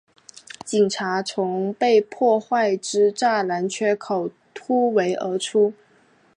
[0.65, 5.75] 警察从被破坏之栅栏缺口突围而出